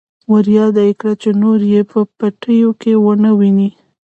[0.31, 3.69] ورياده يې کړه چې نور يې په پټيو کې ونه ويني.